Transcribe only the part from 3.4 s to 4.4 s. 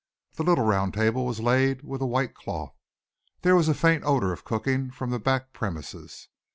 There was a faint odour